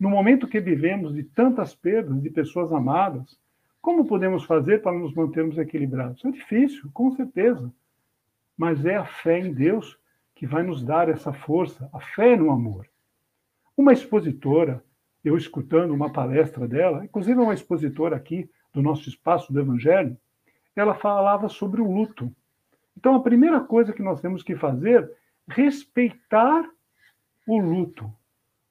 No 0.00 0.10
momento 0.10 0.48
que 0.48 0.58
vivemos 0.58 1.14
de 1.14 1.22
tantas 1.22 1.72
perdas 1.72 2.20
de 2.20 2.28
pessoas 2.28 2.72
amadas, 2.72 3.38
como 3.80 4.04
podemos 4.04 4.42
fazer 4.42 4.82
para 4.82 4.98
nos 4.98 5.14
mantermos 5.14 5.56
equilibrados? 5.56 6.24
É 6.24 6.30
difícil, 6.32 6.90
com 6.92 7.12
certeza. 7.12 7.72
Mas 8.56 8.84
é 8.84 8.96
a 8.96 9.04
fé 9.04 9.38
em 9.38 9.54
Deus 9.54 9.96
que 10.34 10.44
vai 10.44 10.64
nos 10.64 10.82
dar 10.82 11.08
essa 11.08 11.32
força, 11.32 11.88
a 11.92 12.00
fé 12.00 12.36
no 12.36 12.50
amor. 12.50 12.88
Uma 13.76 13.92
expositora, 13.92 14.82
eu 15.24 15.36
escutando 15.36 15.94
uma 15.94 16.12
palestra 16.12 16.66
dela, 16.66 17.04
inclusive 17.04 17.38
uma 17.38 17.54
expositora 17.54 18.16
aqui 18.16 18.50
do 18.72 18.82
nosso 18.82 19.08
espaço 19.08 19.52
do 19.52 19.60
Evangelho, 19.60 20.16
ela 20.74 20.94
falava 20.94 21.48
sobre 21.48 21.80
o 21.80 21.88
luto. 21.88 22.34
Então, 22.96 23.14
a 23.14 23.22
primeira 23.22 23.60
coisa 23.60 23.92
que 23.92 24.02
nós 24.02 24.20
temos 24.20 24.42
que 24.42 24.56
fazer 24.56 25.04
é 25.04 25.54
respeitar 25.54 26.68
o 27.46 27.58
luto. 27.58 28.10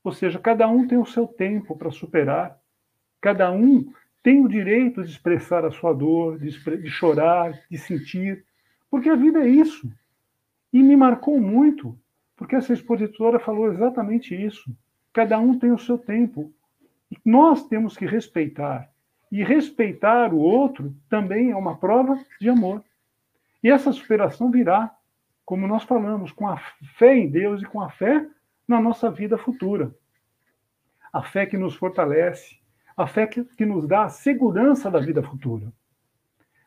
Ou 0.04 0.12
seja, 0.12 0.40
cada 0.40 0.68
um 0.68 0.88
tem 0.88 0.98
o 0.98 1.06
seu 1.06 1.28
tempo 1.28 1.76
para 1.78 1.92
superar, 1.92 2.60
cada 3.22 3.52
um 3.52 3.92
tem 4.22 4.44
o 4.44 4.50
direito 4.50 5.04
de 5.04 5.10
expressar 5.10 5.66
a 5.66 5.72
sua 5.72 5.94
dor, 5.94 6.40
de, 6.40 6.50
de 6.50 6.90
chorar, 6.90 7.60
de 7.70 7.78
sentir, 7.78 8.46
porque 8.90 9.10
a 9.10 9.16
vida 9.16 9.44
é 9.44 9.48
isso. 9.48 9.92
E 10.72 10.82
me 10.82 10.96
marcou 10.96 11.40
muito, 11.40 11.98
porque 12.36 12.56
essa 12.56 12.74
expositora 12.74 13.40
falou 13.40 13.72
exatamente 13.72 14.36
isso. 14.36 14.76
Cada 15.12 15.38
um 15.38 15.58
tem 15.58 15.72
o 15.72 15.78
seu 15.78 15.98
tempo. 15.98 16.52
E 17.12 17.18
nós 17.24 17.68
temos 17.68 17.96
que 17.96 18.06
respeitar. 18.06 18.90
E 19.32 19.44
respeitar 19.44 20.34
o 20.34 20.38
outro 20.38 20.96
também 21.10 21.52
é 21.52 21.56
uma 21.56 21.78
prova 21.78 22.20
de 22.40 22.50
amor. 22.50 22.84
E 23.64 23.70
essa 23.70 23.92
superação 23.92 24.52
virá, 24.52 24.94
como 25.46 25.68
nós 25.68 25.84
falamos, 25.84 26.32
com 26.32 26.48
a 26.48 26.58
fé 26.98 27.16
em 27.18 27.30
Deus 27.30 27.62
e 27.62 27.66
com 27.66 27.82
a 27.82 27.90
fé 27.90 28.28
na 28.68 28.80
nossa 28.80 29.10
vida 29.10 29.38
futura. 29.38 29.94
A 31.12 31.22
fé 31.22 31.46
que 31.46 31.58
nos 31.58 31.76
fortalece, 31.76 32.58
a 32.96 33.08
fé 33.08 33.28
que, 33.28 33.66
nos 33.66 33.88
dá 33.88 34.04
a 34.04 34.10
segurança 34.10 34.90
da 34.90 35.00
vida 35.00 35.22
futura. 35.22 35.72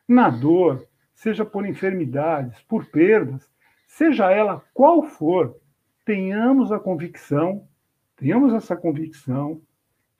Na 0.07 0.29
dor, 0.29 0.87
seja 1.13 1.43
por 1.43 1.65
enfermidades, 1.65 2.61
por 2.63 2.85
perdas, 2.85 3.49
seja 3.87 4.31
ela 4.31 4.63
qual 4.73 5.03
for, 5.03 5.57
tenhamos 6.05 6.71
a 6.71 6.79
convicção, 6.79 7.67
tenhamos 8.15 8.53
essa 8.53 8.75
convicção 8.75 9.61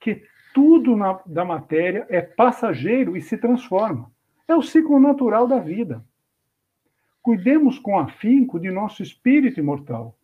que 0.00 0.22
tudo 0.54 0.96
na, 0.96 1.20
da 1.24 1.44
matéria 1.44 2.06
é 2.08 2.20
passageiro 2.20 3.16
e 3.16 3.22
se 3.22 3.38
transforma. 3.38 4.10
É 4.46 4.54
o 4.54 4.62
ciclo 4.62 4.98
natural 4.98 5.46
da 5.46 5.58
vida. 5.58 6.04
Cuidemos 7.22 7.78
com 7.78 7.98
afinco 7.98 8.58
de 8.58 8.70
nosso 8.70 9.02
espírito 9.02 9.60
imortal. 9.60 10.17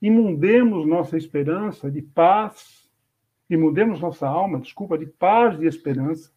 Imundemos 0.00 0.86
nossa 0.86 1.16
esperança 1.16 1.90
de 1.90 2.00
paz, 2.00 2.88
imundemos 3.50 4.00
nossa 4.00 4.26
alma, 4.26 4.58
desculpa, 4.58 4.96
de 4.96 5.06
paz 5.06 5.60
e 5.60 5.66
esperança, 5.66 6.32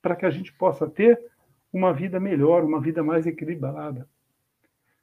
para 0.00 0.14
que 0.14 0.24
a 0.24 0.30
gente 0.30 0.52
possa 0.52 0.88
ter 0.88 1.20
uma 1.72 1.92
vida 1.92 2.20
melhor, 2.20 2.64
uma 2.64 2.80
vida 2.80 3.02
mais 3.02 3.26
equilibrada. 3.26 4.08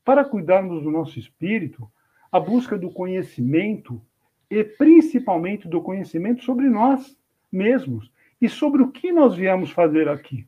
Para 0.05 0.23
cuidarmos 0.23 0.83
do 0.83 0.91
nosso 0.91 1.19
espírito, 1.19 1.91
a 2.31 2.39
busca 2.39 2.77
do 2.77 2.89
conhecimento 2.89 4.01
e 4.49 4.63
principalmente 4.63 5.67
do 5.67 5.81
conhecimento 5.81 6.43
sobre 6.43 6.69
nós 6.69 7.17
mesmos 7.51 8.11
e 8.39 8.47
sobre 8.47 8.83
o 8.83 8.91
que 8.91 9.11
nós 9.11 9.35
viemos 9.35 9.71
fazer 9.71 10.07
aqui. 10.07 10.47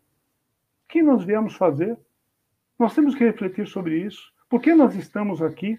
O 0.86 0.88
que 0.88 1.02
nós 1.02 1.24
viemos 1.24 1.56
fazer? 1.56 1.98
Nós 2.80 2.96
temos 2.96 3.16
que 3.16 3.24
refletir 3.26 3.68
sobre 3.68 4.00
isso. 4.00 4.32
Por 4.50 4.62
que 4.62 4.74
nós 4.74 4.96
estamos 4.96 5.42
aqui? 5.42 5.78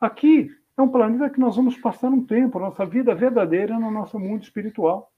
Aqui 0.00 0.50
é 0.76 0.82
um 0.82 0.88
planeta 0.88 1.30
que 1.30 1.38
nós 1.38 1.56
vamos 1.56 1.76
passar 1.76 2.08
um 2.08 2.24
tempo, 2.24 2.58
nossa 2.58 2.84
vida 2.84 3.14
verdadeira 3.14 3.78
no 3.78 3.90
nosso 3.90 4.18
mundo 4.18 4.42
espiritual. 4.42 5.12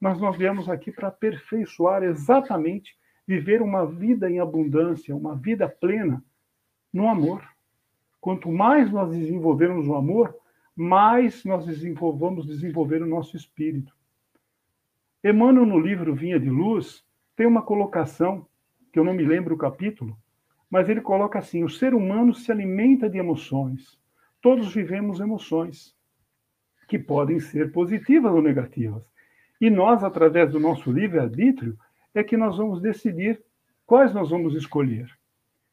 Mas 0.00 0.20
nós 0.20 0.36
viemos 0.36 0.68
aqui 0.68 0.92
para 0.92 1.08
aperfeiçoar 1.08 2.02
exatamente, 2.02 2.96
viver 3.26 3.62
uma 3.62 3.86
vida 3.86 4.30
em 4.30 4.38
abundância, 4.38 5.16
uma 5.16 5.34
vida 5.34 5.68
plena 5.68 6.22
no 6.92 7.08
amor. 7.08 7.42
Quanto 8.20 8.50
mais 8.50 8.90
nós 8.90 9.10
desenvolvermos 9.10 9.88
o 9.88 9.94
amor, 9.94 10.36
mais 10.76 11.44
nós 11.44 11.66
vamos 12.16 12.46
desenvolver 12.46 13.02
o 13.02 13.06
nosso 13.06 13.36
espírito. 13.36 13.96
Emmanuel, 15.24 15.66
no 15.66 15.78
livro 15.80 16.14
Vinha 16.14 16.38
de 16.38 16.48
Luz, 16.48 17.04
tem 17.34 17.46
uma 17.46 17.62
colocação, 17.62 18.46
que 18.92 18.98
eu 18.98 19.04
não 19.04 19.14
me 19.14 19.24
lembro 19.24 19.54
o 19.54 19.58
capítulo, 19.58 20.16
mas 20.70 20.88
ele 20.88 21.00
coloca 21.00 21.38
assim: 21.38 21.64
o 21.64 21.68
ser 21.68 21.94
humano 21.94 22.32
se 22.34 22.52
alimenta 22.52 23.10
de 23.10 23.18
emoções. 23.18 23.98
Todos 24.40 24.72
vivemos 24.72 25.20
emoções, 25.20 25.94
que 26.88 26.98
podem 26.98 27.38
ser 27.38 27.72
positivas 27.72 28.32
ou 28.32 28.40
negativas. 28.40 29.02
E 29.60 29.68
nós, 29.68 30.02
através 30.02 30.50
do 30.50 30.60
nosso 30.60 30.90
livre-arbítrio, 30.90 31.78
é 32.14 32.22
que 32.22 32.36
nós 32.36 32.56
vamos 32.56 32.80
decidir 32.80 33.40
quais 33.84 34.14
nós 34.14 34.30
vamos 34.30 34.54
escolher. 34.54 35.10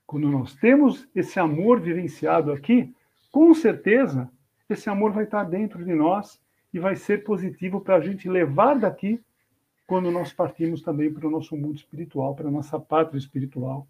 Quando 0.06 0.30
nós 0.30 0.56
temos 0.56 1.08
esse 1.16 1.40
amor 1.40 1.80
vivenciado 1.80 2.52
aqui, 2.52 2.94
com 3.32 3.54
certeza 3.54 4.30
esse 4.70 4.90
amor 4.90 5.12
vai 5.12 5.26
estar 5.26 5.44
dentro 5.44 5.84
de 5.84 5.94
nós 5.94 6.40
e 6.74 6.80
vai 6.80 6.96
ser 6.96 7.24
positivo 7.24 7.80
para 7.80 7.96
a 7.96 8.02
gente 8.02 8.28
levar 8.28 8.80
daqui 8.80 9.22
quando 9.88 10.10
nós 10.10 10.34
partimos 10.34 10.82
também 10.82 11.14
para 11.14 11.28
o 11.28 11.32
nosso 11.32 11.56
mundo 11.56 11.76
espiritual, 11.76 12.36
para 12.36 12.48
a 12.48 12.52
nossa 12.52 12.80
pátria 12.80 13.20
espiritual. 13.20 13.88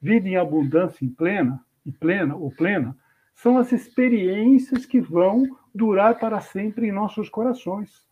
Vida 0.00 0.28
em 0.28 0.36
abundância 0.36 1.04
em 1.04 1.08
plena, 1.08 1.62
e 1.84 1.92
plena 1.92 2.34
ou 2.34 2.50
plena, 2.50 2.96
são 3.36 3.56
as 3.58 3.70
experiências 3.70 4.84
que 4.84 5.00
vão 5.00 5.44
durar 5.72 6.18
para 6.18 6.40
sempre 6.40 6.88
em 6.88 6.92
nossos 6.92 7.28
corações. 7.28 8.04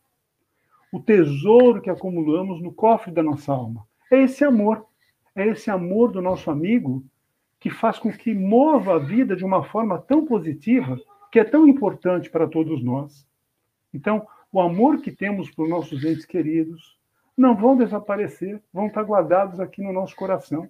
O 0.93 1.01
tesouro 1.01 1.81
que 1.81 1.89
acumulamos 1.89 2.61
no 2.61 2.71
cofre 2.71 3.11
da 3.11 3.21
nossa 3.21 3.51
alma 3.51 3.85
é 4.09 4.21
esse 4.21 4.45
amor 4.45 4.85
é 5.35 5.47
esse 5.47 5.69
amor 5.69 6.11
do 6.11 6.21
nosso 6.21 6.49
amigo 6.49 7.03
que 7.59 7.69
faz 7.69 7.99
com 7.99 8.11
que 8.11 8.33
mova 8.33 8.95
a 8.95 8.99
vida 8.99 9.35
de 9.35 9.43
uma 9.43 9.63
forma 9.63 9.99
tão 9.99 10.25
positiva, 10.25 10.97
que 11.31 11.39
é 11.39 11.43
tão 11.43 11.67
importante 11.67 12.29
para 12.29 12.47
todos 12.47 12.81
nós. 12.81 13.27
Então, 13.93 14.25
o 14.51 14.61
amor 14.61 15.01
que 15.01 15.11
temos 15.11 15.51
por 15.51 15.67
nossos 15.67 16.03
entes 16.05 16.25
queridos 16.25 16.97
não 17.35 17.55
vão 17.55 17.75
desaparecer, 17.75 18.61
vão 18.71 18.87
estar 18.87 19.03
guardados 19.03 19.59
aqui 19.59 19.81
no 19.81 19.91
nosso 19.91 20.15
coração, 20.15 20.69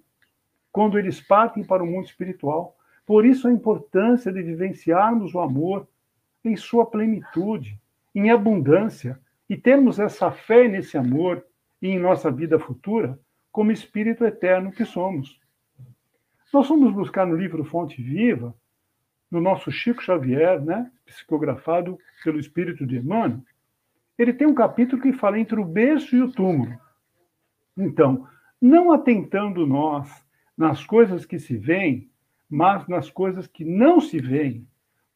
quando 0.72 0.98
eles 0.98 1.20
partem 1.20 1.62
para 1.62 1.84
o 1.84 1.86
mundo 1.86 2.06
espiritual. 2.06 2.75
Por 3.06 3.24
isso 3.24 3.46
a 3.46 3.52
importância 3.52 4.32
de 4.32 4.42
vivenciarmos 4.42 5.34
o 5.34 5.40
amor 5.40 5.86
em 6.44 6.56
sua 6.56 6.84
plenitude, 6.84 7.80
em 8.14 8.30
abundância, 8.30 9.18
e 9.48 9.56
termos 9.56 10.00
essa 10.00 10.30
fé 10.30 10.66
nesse 10.66 10.98
amor 10.98 11.44
e 11.80 11.88
em 11.88 11.98
nossa 11.98 12.30
vida 12.30 12.58
futura, 12.58 13.18
como 13.52 13.70
espírito 13.70 14.24
eterno 14.24 14.72
que 14.72 14.84
somos. 14.84 15.40
Nós 16.52 16.66
fomos 16.66 16.92
buscar 16.92 17.26
no 17.26 17.36
livro 17.36 17.64
Fonte 17.64 18.02
Viva, 18.02 18.54
no 19.30 19.40
nosso 19.40 19.70
Chico 19.70 20.02
Xavier, 20.02 20.60
né, 20.60 20.90
psicografado 21.04 21.98
pelo 22.24 22.38
espírito 22.38 22.86
de 22.86 22.96
Emmanuel, 22.96 23.40
ele 24.18 24.32
tem 24.32 24.46
um 24.46 24.54
capítulo 24.54 25.02
que 25.02 25.12
fala 25.12 25.38
entre 25.38 25.60
o 25.60 25.64
berço 25.64 26.16
e 26.16 26.22
o 26.22 26.30
túmulo. 26.30 26.78
Então, 27.76 28.26
não 28.60 28.92
atentando 28.92 29.66
nós 29.66 30.24
nas 30.56 30.84
coisas 30.84 31.26
que 31.26 31.38
se 31.38 31.56
veem, 31.56 32.10
mas 32.48 32.86
nas 32.86 33.10
coisas 33.10 33.46
que 33.46 33.64
não 33.64 34.00
se 34.00 34.18
veem, 34.20 34.66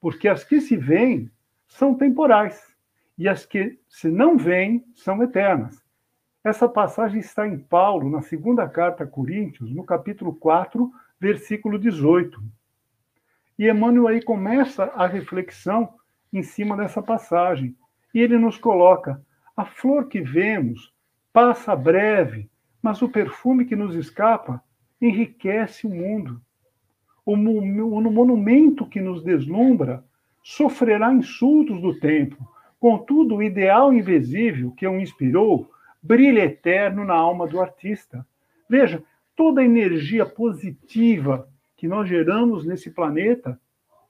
porque 0.01 0.29
as 0.29 0.45
que 0.45 0.61
se 0.61 0.77
veem 0.77 1.31
são 1.69 1.95
temporais 1.95 2.75
e 3.17 3.29
as 3.29 3.45
que 3.45 3.79
se 3.89 4.09
não 4.09 4.37
veem 4.37 4.85
são 4.95 5.23
eternas. 5.23 5.83
Essa 6.43 6.69
passagem 6.69 7.21
está 7.21 7.47
em 7.47 7.59
Paulo, 7.59 8.09
na 8.09 8.23
segunda 8.23 8.67
carta 8.67 9.05
a 9.05 9.07
Coríntios, 9.07 9.71
no 9.71 9.85
capítulo 9.85 10.35
4, 10.35 10.91
versículo 11.21 11.79
18. 11.79 12.43
E 13.59 13.69
Emmanuel 13.69 14.09
aí 14.09 14.23
começa 14.23 14.85
a 14.85 15.07
reflexão 15.07 15.95
em 16.33 16.43
cima 16.43 16.79
dessa 16.79 17.03
passagem. 17.03 17.77
E 18.15 18.21
ele 18.21 18.39
nos 18.39 18.57
coloca: 18.57 19.23
a 19.55 19.67
flor 19.67 20.09
que 20.09 20.23
vemos 20.23 20.95
passa 21.31 21.77
breve, 21.77 22.51
mas 22.81 23.03
o 23.03 23.09
perfume 23.09 23.67
que 23.67 23.77
nos 23.77 23.95
escapa 23.95 24.65
enriquece 24.99 25.87
o 25.87 25.91
mundo. 25.91 26.41
O, 27.33 28.01
monumento 28.11 28.87
que 28.87 29.01
nos 29.01 29.23
deslumbra 29.23 30.05
sofrerá 30.43 31.13
insultos 31.13 31.81
do 31.81 31.99
tempo. 31.99 32.37
Contudo, 32.79 33.37
o 33.37 33.43
ideal 33.43 33.93
invisível 33.93 34.73
que 34.73 34.87
o 34.87 34.99
inspirou 34.99 35.71
brilho 36.03 36.39
eterno 36.39 37.05
na 37.05 37.15
alma 37.15 37.47
do 37.47 37.61
artista. 37.61 38.27
Veja, 38.69 39.03
toda 39.37 39.61
a 39.61 39.65
energia 39.65 40.25
positiva 40.25 41.49
que 41.77 41.87
nós 41.87 42.09
geramos 42.09 42.65
nesse 42.65 42.91
planeta 42.91 43.61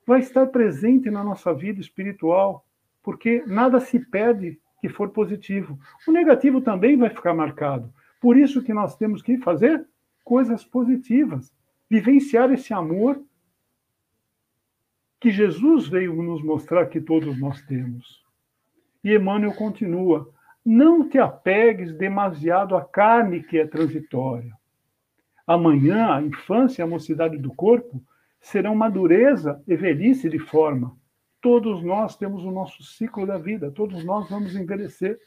vai 0.07 0.21
estar 0.21 0.47
presente 0.47 1.11
na 1.11 1.23
nossa 1.23 1.53
vida 1.53 1.81
espiritual, 1.81 2.65
porque 3.03 3.45
nada 3.47 3.81
se 3.81 3.99
perde 3.99 4.59
que 4.81 4.89
for 4.89 5.11
positivo. 5.11 5.79
O 6.07 6.13
negativo 6.13 6.61
também 6.61 6.97
vai 6.97 7.11
ficar 7.11 7.35
marcado. 7.35 7.93
Por 8.21 8.37
isso 8.37 8.63
que 8.63 8.73
nós 8.73 8.97
temos 8.97 9.23
que 9.23 9.39
fazer 9.39 9.87
coisas 10.25 10.65
positivas, 10.65 11.53
vivenciar 11.91 12.53
esse 12.53 12.73
amor 12.73 13.21
que 15.19 15.31
Jesus 15.31 15.89
veio 15.89 16.15
nos 16.23 16.43
mostrar 16.43 16.87
que 16.87 17.01
todos 17.01 17.39
nós 17.39 17.61
temos. 17.63 18.25
E 19.03 19.15
Emmanuel 19.15 19.55
continua: 19.55 20.33
não 20.65 21.09
te 21.09 21.19
apegues 21.19 21.93
demasiado 21.93 22.77
à 22.77 22.85
carne 22.85 23.43
que 23.43 23.59
é 23.59 23.67
transitória. 23.67 24.53
Amanhã, 25.47 26.15
a 26.15 26.23
infância 26.23 26.81
e 26.81 26.85
a 26.85 26.87
mocidade 26.87 27.37
do 27.37 27.53
corpo 27.53 28.01
serão 28.41 28.75
madureza 28.75 29.63
e 29.67 29.77
velhice 29.77 30.29
de 30.31 30.39
forma. 30.39 30.97
Todos 31.41 31.83
nós 31.83 32.17
temos 32.17 32.45
o 32.45 32.51
nosso 32.51 32.83
ciclo 32.83 33.27
da 33.27 33.37
vida, 33.37 33.71
todos 33.71 34.05
nós 34.05 34.31
vamos 34.31 34.55
envelhecer. 34.55 35.19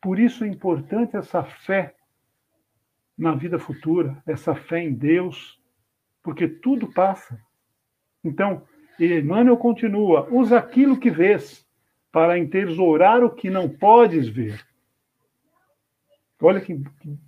Por 0.00 0.18
isso 0.18 0.44
é 0.44 0.48
importante 0.48 1.16
essa 1.16 1.42
fé 1.42 1.94
na 3.20 3.34
vida 3.34 3.58
futura, 3.58 4.20
essa 4.26 4.54
fé 4.54 4.80
em 4.80 4.94
Deus, 4.94 5.60
porque 6.22 6.48
tudo 6.48 6.90
passa. 6.90 7.38
Então, 8.24 8.62
Emmanuel 8.98 9.58
continua: 9.58 10.26
usa 10.30 10.56
aquilo 10.56 10.98
que 10.98 11.10
vês 11.10 11.68
para 12.10 12.38
entesourar 12.38 13.22
o 13.22 13.30
que 13.30 13.50
não 13.50 13.68
podes 13.68 14.26
ver. 14.26 14.66
Olha 16.40 16.62
que 16.62 16.82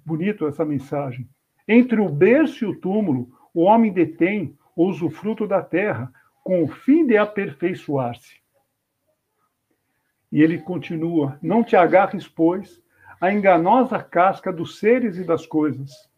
bonito 0.05 0.47
essa 0.47 0.65
mensagem. 0.65 1.29
Entre 1.69 2.01
o 2.01 2.09
berço 2.09 2.65
e 2.65 2.69
o 2.69 2.81
túmulo, 2.81 3.31
o 3.53 3.61
homem 3.61 3.93
detém 3.93 4.57
o 4.75 4.87
usufruto 4.87 5.47
da 5.47 5.63
terra, 5.63 6.11
com 6.43 6.65
o 6.65 6.69
fim 6.69 7.07
de 7.07 7.19
aperfeiçoar-se. 7.19 8.41
E 10.33 10.41
ele 10.41 10.59
continua: 10.59 11.39
Não 11.43 11.63
te 11.63 11.77
agarres, 11.77 12.27
pois, 12.27 12.82
à 13.23 13.33
enganosa 13.33 14.03
casca 14.03 14.53
dos 14.53 14.81
seres 14.81 15.17
e 15.17 15.23
das 15.23 15.47
coisas. 15.47 16.11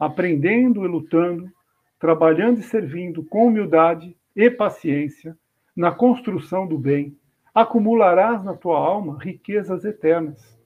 Aprendendo 0.00 0.82
e 0.86 0.88
lutando, 0.88 1.52
trabalhando 2.00 2.60
e 2.60 2.62
servindo 2.62 3.22
com 3.22 3.48
humildade 3.48 4.16
e 4.34 4.50
paciência 4.50 5.36
na 5.76 5.92
construção 5.92 6.66
do 6.66 6.78
bem, 6.78 7.14
acumularás 7.54 8.42
na 8.42 8.54
tua 8.54 8.78
alma 8.78 9.18
riquezas 9.20 9.84
eternas. 9.84 10.58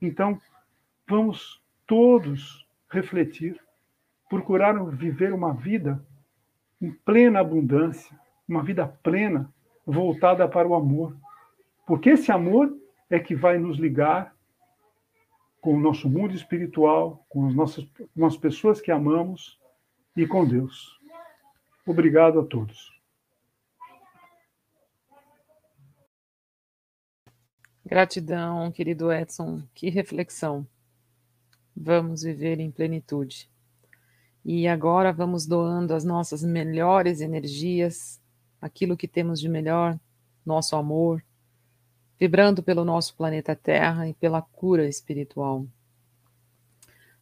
Então, 0.00 0.40
vamos 1.08 1.60
todos 1.84 2.64
refletir, 2.88 3.60
procurar 4.30 4.72
viver 4.90 5.32
uma 5.32 5.52
vida 5.52 6.00
em 6.80 6.92
plena 6.92 7.40
abundância, 7.40 8.16
uma 8.48 8.62
vida 8.62 8.86
plena, 9.02 9.52
voltada 9.84 10.46
para 10.46 10.68
o 10.68 10.76
amor. 10.76 11.16
Porque 11.84 12.10
esse 12.10 12.30
amor 12.30 12.72
é 13.10 13.18
que 13.18 13.34
vai 13.34 13.58
nos 13.58 13.78
ligar 13.78 14.35
com 15.66 15.74
o 15.74 15.80
nosso 15.80 16.08
mundo 16.08 16.32
espiritual, 16.32 17.26
com 17.28 17.48
as 17.48 17.52
nossas 17.52 17.84
com 18.14 18.24
as 18.24 18.36
pessoas 18.36 18.80
que 18.80 18.92
amamos 18.92 19.58
e 20.16 20.24
com 20.24 20.46
Deus. 20.46 20.96
Obrigado 21.84 22.38
a 22.38 22.44
todos. 22.44 22.96
Gratidão, 27.84 28.70
querido 28.70 29.12
Edson. 29.12 29.60
Que 29.74 29.90
reflexão. 29.90 30.64
Vamos 31.76 32.22
viver 32.22 32.60
em 32.60 32.70
plenitude. 32.70 33.50
E 34.44 34.68
agora 34.68 35.12
vamos 35.12 35.48
doando 35.48 35.94
as 35.94 36.04
nossas 36.04 36.44
melhores 36.44 37.20
energias, 37.20 38.22
aquilo 38.60 38.96
que 38.96 39.08
temos 39.08 39.40
de 39.40 39.48
melhor, 39.48 39.98
nosso 40.44 40.76
amor, 40.76 41.24
vibrando 42.18 42.62
pelo 42.62 42.84
nosso 42.84 43.14
planeta 43.14 43.54
Terra 43.54 44.08
e 44.08 44.14
pela 44.14 44.40
cura 44.40 44.88
espiritual. 44.88 45.66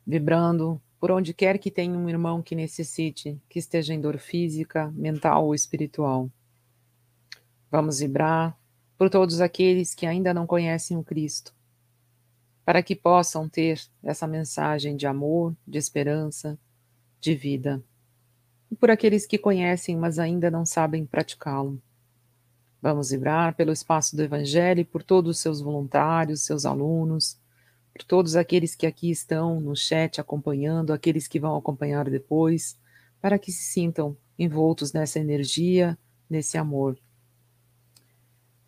Vibrando 0.07 0.81
por 1.01 1.11
onde 1.11 1.35
quer 1.35 1.59
que 1.59 1.71
tenha 1.71 1.99
um 1.99 2.09
irmão 2.09 2.43
que 2.43 2.55
necessite, 2.55 3.39
que 3.49 3.59
esteja 3.59 3.93
em 3.93 4.01
dor 4.01 4.19
física, 4.19 4.91
mental 4.97 5.47
ou 5.47 5.55
espiritual. 5.55 6.31
Vamos 7.71 7.99
vibrar 7.99 8.57
por 8.97 9.11
todos 9.11 9.41
aqueles 9.41 9.95
que 9.95 10.07
ainda 10.07 10.33
não 10.33 10.47
conhecem 10.47 10.97
o 10.97 11.05
Cristo, 11.05 11.55
para 12.65 12.83
que 12.83 12.95
possam 12.95 13.49
ter 13.49 13.83
essa 14.03 14.27
mensagem 14.27 14.97
de 14.97 15.07
amor, 15.07 15.55
de 15.67 15.77
esperança, 15.77 16.59
de 17.21 17.35
vida. 17.35 17.83
E 18.71 18.77
por 18.77 18.91
aqueles 18.91 19.27
que 19.27 19.37
conhecem, 19.37 19.97
mas 19.97 20.19
ainda 20.19 20.51
não 20.51 20.65
sabem 20.65 21.05
praticá-lo. 21.05 21.83
Vamos 22.85 23.09
vibrar 23.09 23.55
pelo 23.55 23.73
espaço 23.73 24.15
do 24.15 24.23
Evangelho 24.23 24.81
e 24.81 24.85
por 24.85 25.03
todos 25.03 25.37
os 25.37 25.39
seus 25.39 25.59
voluntários, 25.59 26.43
seus 26.43 26.67
alunos, 26.67 27.41
por 27.91 28.03
todos 28.05 28.37
aqueles 28.37 28.75
que 28.75 28.87
aqui 28.87 29.11
estão 29.11 29.59
no 29.59 29.75
chat 29.75 30.21
acompanhando, 30.21 30.93
aqueles 30.93 31.27
que 31.27 31.41
vão 31.41 31.57
acompanhar 31.57 32.11
depois, 32.11 32.79
para 33.23 33.39
que 33.39 33.51
se 33.51 33.73
sintam 33.73 34.15
envoltos 34.39 34.93
nessa 34.93 35.19
energia, 35.19 35.97
nesse 36.29 36.59
amor. 36.59 36.99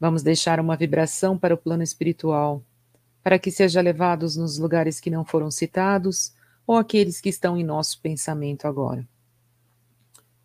Vamos 0.00 0.22
deixar 0.22 0.60
uma 0.60 0.78
vibração 0.78 1.36
para 1.36 1.54
o 1.54 1.58
plano 1.58 1.82
espiritual, 1.82 2.64
para 3.22 3.38
que 3.38 3.50
seja 3.50 3.82
levados 3.82 4.34
nos 4.34 4.56
lugares 4.56 4.98
que 4.98 5.10
não 5.10 5.26
foram 5.26 5.50
citados 5.50 6.32
ou 6.66 6.78
aqueles 6.78 7.20
que 7.20 7.28
estão 7.28 7.54
em 7.54 7.62
nosso 7.62 8.00
pensamento 8.00 8.66
agora. 8.66 9.06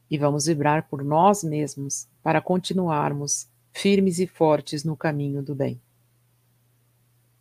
E 0.10 0.17
vamos 0.17 0.47
vibrar 0.47 0.89
por 0.89 1.05
nós 1.05 1.41
mesmos 1.41 2.05
para 2.21 2.41
continuarmos 2.41 3.49
firmes 3.71 4.19
e 4.19 4.27
fortes 4.27 4.84
no 4.84 4.95
caminho 4.95 5.41
do 5.41 5.55
bem. 5.55 5.81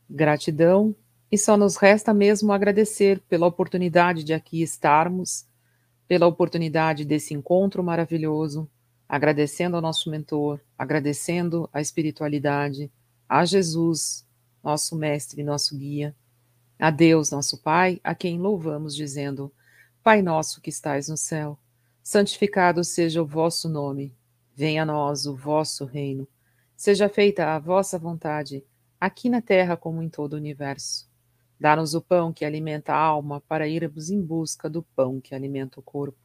Gratidão 0.08 0.94
e 1.30 1.38
só 1.38 1.56
nos 1.56 1.76
resta 1.76 2.12
mesmo 2.12 2.52
agradecer 2.52 3.20
pela 3.28 3.46
oportunidade 3.46 4.24
de 4.24 4.32
aqui 4.32 4.62
estarmos, 4.62 5.46
pela 6.08 6.26
oportunidade 6.26 7.04
desse 7.04 7.34
encontro 7.34 7.84
maravilhoso, 7.84 8.68
agradecendo 9.08 9.76
ao 9.76 9.82
nosso 9.82 10.10
mentor, 10.10 10.60
agradecendo 10.76 11.68
a 11.72 11.80
espiritualidade, 11.80 12.90
a 13.28 13.44
Jesus, 13.44 14.26
nosso 14.62 14.96
mestre, 14.96 15.44
nosso 15.44 15.76
guia, 15.76 16.14
a 16.78 16.90
Deus, 16.90 17.30
nosso 17.30 17.58
Pai, 17.58 18.00
a 18.02 18.14
quem 18.14 18.40
louvamos, 18.40 18.96
dizendo: 18.96 19.52
Pai 20.02 20.22
nosso 20.22 20.60
que 20.60 20.70
estais 20.70 21.08
no 21.08 21.16
céu, 21.16 21.58
santificado 22.02 22.82
seja 22.82 23.22
o 23.22 23.26
vosso 23.26 23.68
nome, 23.68 24.12
venha 24.60 24.82
a 24.82 24.84
nós 24.84 25.24
o 25.24 25.34
vosso 25.34 25.86
reino, 25.86 26.28
seja 26.76 27.08
feita 27.08 27.54
a 27.54 27.58
vossa 27.58 27.98
vontade, 27.98 28.62
aqui 29.00 29.30
na 29.30 29.40
terra 29.40 29.74
como 29.74 30.02
em 30.02 30.08
todo 30.10 30.34
o 30.34 30.36
universo. 30.36 31.08
Dá-nos 31.58 31.94
o 31.94 32.02
pão 32.02 32.30
que 32.30 32.44
alimenta 32.44 32.92
a 32.92 32.98
alma, 32.98 33.40
para 33.40 33.66
irmos 33.66 34.10
em 34.10 34.20
busca 34.20 34.68
do 34.68 34.82
pão 34.82 35.18
que 35.18 35.34
alimenta 35.34 35.80
o 35.80 35.82
corpo. 35.82 36.18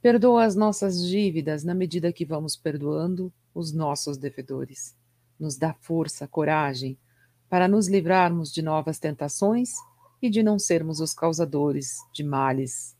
Perdoa 0.00 0.44
as 0.44 0.54
nossas 0.54 1.04
dívidas 1.04 1.64
na 1.64 1.74
medida 1.74 2.12
que 2.12 2.24
vamos 2.24 2.54
perdoando 2.54 3.32
os 3.52 3.72
nossos 3.72 4.16
devedores. 4.16 4.94
Nos 5.36 5.56
dá 5.56 5.74
força, 5.74 6.28
coragem, 6.28 6.96
para 7.48 7.66
nos 7.66 7.88
livrarmos 7.88 8.52
de 8.52 8.62
novas 8.62 9.00
tentações 9.00 9.72
e 10.22 10.30
de 10.30 10.40
não 10.40 10.56
sermos 10.56 11.00
os 11.00 11.12
causadores 11.12 11.96
de 12.12 12.22
males, 12.22 12.95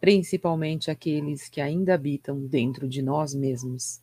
principalmente 0.00 0.90
aqueles 0.90 1.48
que 1.48 1.60
ainda 1.60 1.94
habitam 1.94 2.40
dentro 2.46 2.88
de 2.88 3.02
nós 3.02 3.34
mesmos. 3.34 4.00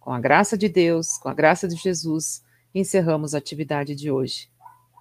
Com 0.00 0.12
a 0.12 0.20
graça 0.20 0.56
de 0.56 0.68
Deus, 0.68 1.18
com 1.18 1.28
a 1.28 1.34
graça 1.34 1.68
de 1.68 1.76
Jesus, 1.76 2.42
encerramos 2.74 3.34
a 3.34 3.38
atividade 3.38 3.94
de 3.94 4.10
hoje. 4.10 4.48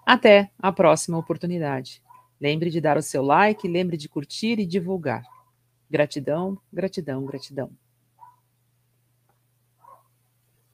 Até 0.05 0.51
a 0.59 0.71
próxima 0.71 1.17
oportunidade. 1.17 2.01
Lembre 2.39 2.69
de 2.69 2.81
dar 2.81 2.97
o 2.97 3.01
seu 3.01 3.23
like, 3.23 3.67
lembre 3.67 3.97
de 3.97 4.09
curtir 4.09 4.59
e 4.59 4.65
divulgar. 4.65 5.23
Gratidão, 5.89 6.57
gratidão, 6.71 7.25
gratidão. 7.25 7.71